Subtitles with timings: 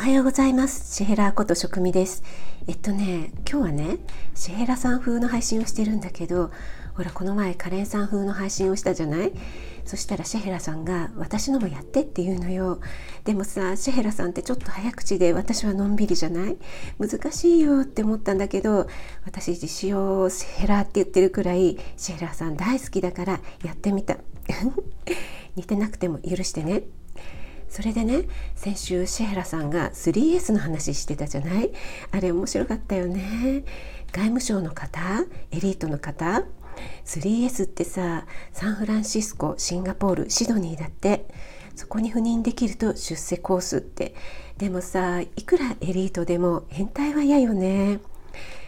[0.00, 0.96] おはようございます。
[0.96, 2.22] シェヘラこと職味です。
[2.66, 3.98] えっとね今日はね
[4.34, 6.50] シェヘラさん風の配信をしてるんだけど
[6.94, 9.32] ほらこの前カレンさん風の配信をしたじゃない？
[9.84, 12.80] そしたらシェヘラさんが私のもやってって言うのよ。
[13.24, 16.56] でもさシェヘラさんってちょっと早口で私はのんびりじゃない？
[16.98, 18.86] 難しいよって思ったんだけど
[19.26, 24.16] 私自信をシェヘラって言ってるくらいシェヘラさん大好きだからやってみた。
[25.56, 26.84] 似てなくても許してね。
[27.70, 28.24] それでね
[28.54, 31.70] 先週シェヘラさんが 3S の話してたじゃない？
[32.10, 33.64] あれ面白かったよね。
[34.12, 35.00] 外務省の方
[35.52, 36.44] エリートの方。
[37.04, 41.26] 3S ってさサンフランシスコシンガポールシドニーだって。
[41.76, 44.14] そこに赴任できると出世コースって。
[44.58, 48.00] でもさいくらエリートでも変態は嫌よね。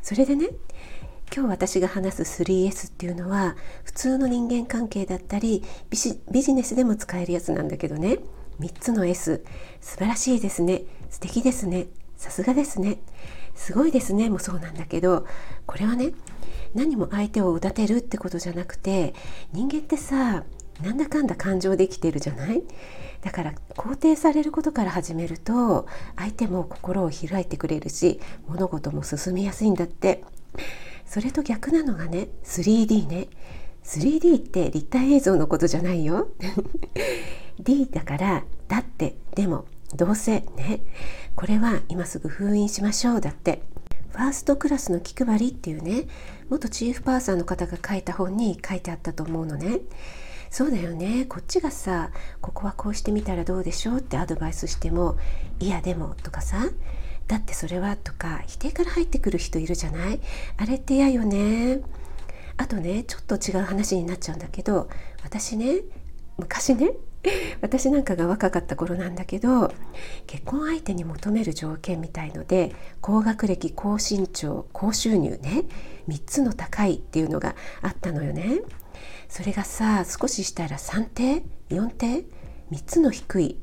[0.00, 0.48] それでね
[1.34, 5.64] 今日私が話す 3S っていうのは普通の人間関係だったり
[6.30, 8.18] ビジネスでも使えるやつなんだけどね。
[8.60, 9.44] 3つの S
[9.80, 10.82] 素晴らしいですね。
[11.10, 11.86] 素敵ですね。
[12.16, 12.98] さすがですね。
[13.54, 14.30] すごいですね。
[14.30, 15.26] もそうなんだけど
[15.66, 16.12] これはね
[16.74, 19.14] 何も相手をうだてるってことじゃなくて
[19.52, 20.44] 人間ってさ
[20.82, 22.62] なんだかんだ感情できてるじゃない？
[23.22, 30.24] だから肯定されることから始めると相手も心を開いてくれるし物事も進みやすいんだって。
[31.06, 33.28] それと逆なのがね 3D ね。
[33.84, 36.28] 3D って立体映像のことじゃないよ。
[37.60, 40.80] D だからだってでもどうせね
[41.36, 43.62] これは今すぐ封印しましょうだって
[44.10, 46.06] ファーストクラスの気配りっていうね
[46.48, 49.80] 元チーフパーサーの方が書いた本に書いてあったと思うのね。
[50.50, 51.26] そうだよね。
[51.28, 52.10] こっちがさ
[52.40, 55.16] ここはこうしてみたらどうでしょうってアドバイスしても
[55.60, 56.58] いやでもとかさ
[57.26, 60.20] だってそれはとか否定から入ってくる人いるじゃない？
[60.56, 61.80] あれって嫌よね。
[62.56, 64.88] あとねちょっと違う話になっちゃうんだけど
[65.22, 65.80] 私ね
[66.38, 66.92] 昔ね
[67.62, 69.72] 私なんかが若かった頃なんだけど
[70.26, 75.64] 結婚相手に求める条件みたいので高学歴高身長高収入ね
[76.08, 78.60] 3つの高いっていうのがあったのよね。
[79.28, 82.24] それがさ少ししたら3点4点
[82.70, 83.58] 3つの低い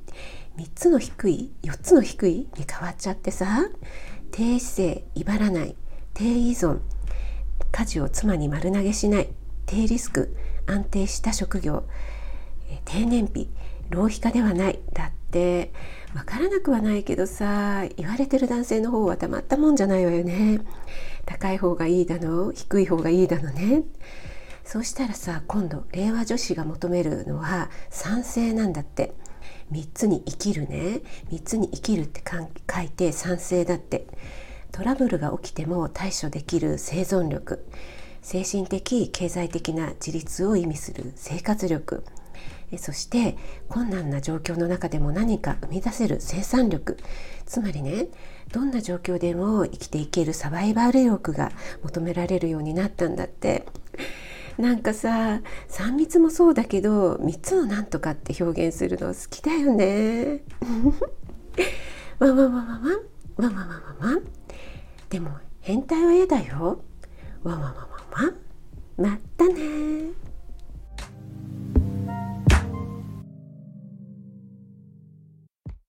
[0.57, 3.69] 3つの低い4つの低いに変わっちゃってさ
[4.31, 5.75] 低姿勢威張らない
[6.13, 6.79] 低依存
[7.71, 9.29] 家事を妻に丸投げしない
[9.65, 10.35] 低リスク
[10.67, 11.85] 安定した職業
[12.85, 13.49] 低燃費
[13.89, 15.73] 浪費家ではないだって
[16.13, 20.59] 分からなくはないけどさ言われてる男性の方はたまったもんじゃないわよね。
[21.25, 23.83] 高い方がいいだの低い方がいいだのね。
[24.63, 29.13] そうしたらさ今度令和女子が求めるのは賛成なんだって。
[29.71, 31.01] 3つに生きるね。
[31.31, 34.05] 3つに生きるって書いて賛成だって。
[34.71, 37.65] トラブルが起きても対処できる生存力
[38.21, 42.03] 精神的経済的な自立を意味する生活力
[42.77, 43.37] そして
[43.67, 46.97] 困難な状況の中でも何か生み出せる生産力。
[47.45, 48.07] つまりね
[48.53, 51.51] どんな状況でも生きていけるサバイバル力が
[51.83, 53.65] 求められるようになったんだって。
[54.57, 60.41] なんかさ3密もそうだけど3つのなんとかって表現するの好きだよね。
[62.19, 62.61] わわわわわわ
[63.37, 63.51] わわわ
[63.99, 64.21] わわ
[65.11, 65.29] でも
[65.59, 66.81] 変態は嫌だよ。
[67.43, 67.73] わわわわ
[68.11, 68.33] わ
[68.97, 70.20] まったね